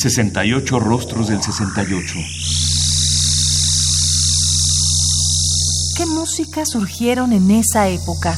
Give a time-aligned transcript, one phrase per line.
[0.00, 2.14] 68 rostros del 68.
[5.94, 8.34] ¿Qué música surgieron en esa época?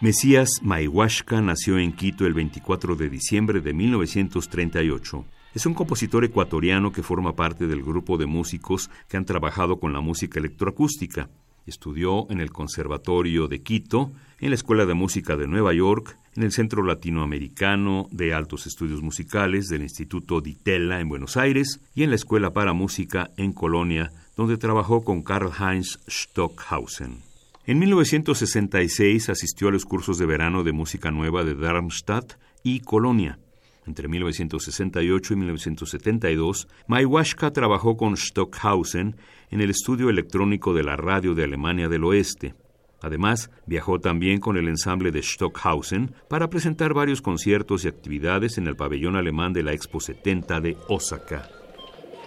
[0.00, 5.24] Mesías Maihuashka nació en Quito el 24 de diciembre de 1938.
[5.54, 9.92] Es un compositor ecuatoriano que forma parte del grupo de músicos que han trabajado con
[9.92, 11.30] la música electroacústica.
[11.68, 16.42] Estudió en el Conservatorio de Quito, en la Escuela de Música de Nueva York, en
[16.44, 22.04] el Centro Latinoamericano de Altos Estudios Musicales del Instituto Di Tella en Buenos Aires y
[22.04, 27.22] en la Escuela para Música en Colonia, donde trabajó con Karl Heinz Stockhausen.
[27.66, 33.38] En 1966 asistió a los cursos de verano de música nueva de Darmstadt y Colonia.
[33.88, 39.16] Entre 1968 y 1972, Maiwashka trabajó con Stockhausen
[39.50, 42.54] en el estudio electrónico de la radio de Alemania del Oeste.
[43.00, 48.66] Además, viajó también con el ensamble de Stockhausen para presentar varios conciertos y actividades en
[48.66, 51.48] el pabellón alemán de la Expo 70 de Osaka.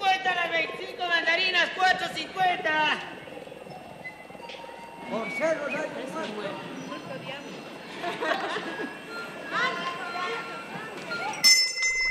[0.01, 2.71] las 25 mandarinas, 450!
[5.11, 5.57] Por ser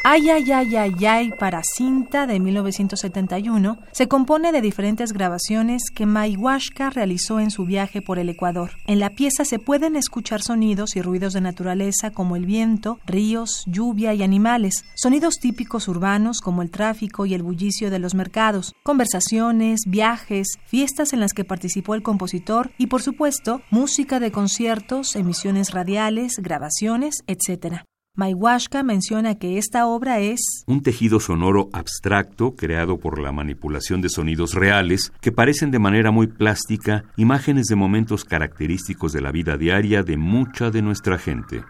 [0.02, 6.06] Ay, ay, ay, ay, ay, para cinta de 1971, se compone de diferentes grabaciones que
[6.06, 8.70] Maiwashka realizó en su viaje por el Ecuador.
[8.86, 13.62] En la pieza se pueden escuchar sonidos y ruidos de naturaleza como el viento, ríos,
[13.66, 18.72] lluvia y animales, sonidos típicos urbanos como el tráfico y el bullicio de los mercados,
[18.82, 25.14] conversaciones, viajes, fiestas en las que participó el compositor y, por supuesto, música de conciertos,
[25.14, 27.82] emisiones radiales, grabaciones, etc.
[28.20, 34.10] Maiwashka menciona que esta obra es un tejido sonoro abstracto creado por la manipulación de
[34.10, 39.56] sonidos reales que parecen de manera muy plástica imágenes de momentos característicos de la vida
[39.56, 41.64] diaria de mucha de nuestra gente.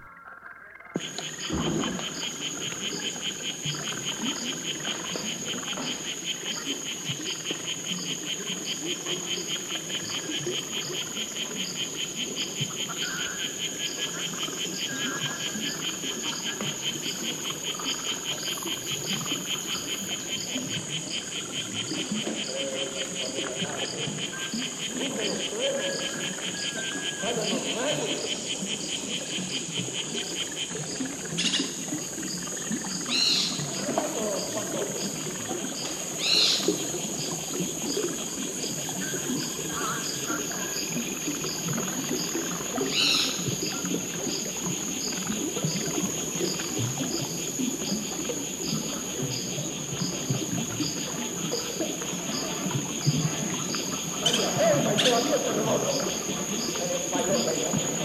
[55.04, 55.96] ตัวเลือกคนเราเนี่ย
[56.76, 57.44] เป็นไปเรื่อย
[57.94, 57.99] ไป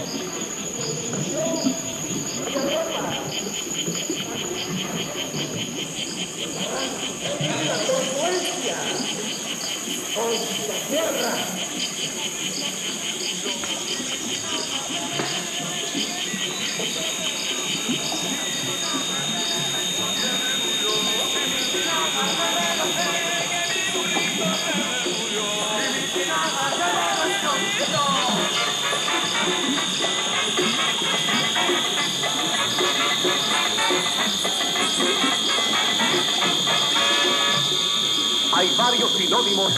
[38.66, 39.72] Hay varios sinónimos.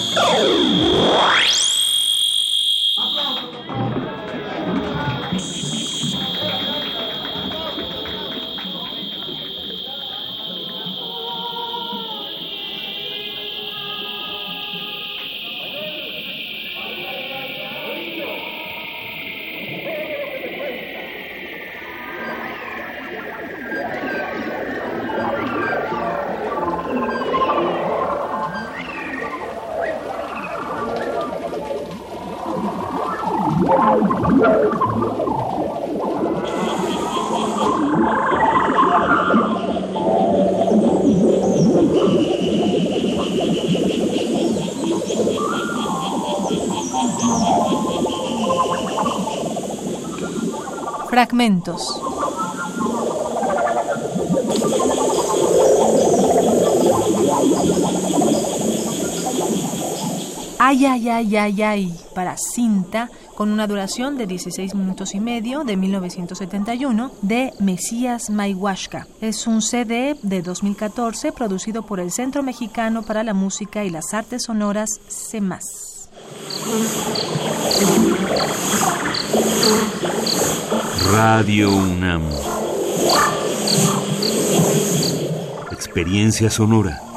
[51.10, 52.07] Fragmentos.
[60.70, 65.64] Ay, ay, ay, ay, ay, para cinta, con una duración de 16 minutos y medio
[65.64, 69.06] de 1971 de Mesías Maihuashka.
[69.22, 74.12] Es un CD de 2014 producido por el Centro Mexicano para la Música y las
[74.12, 76.10] Artes Sonoras, CEMAS.
[81.10, 82.24] Radio UNAM.
[85.72, 87.07] Experiencia sonora.